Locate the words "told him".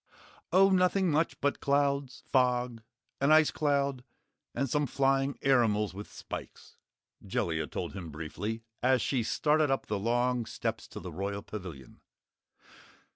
7.67-8.09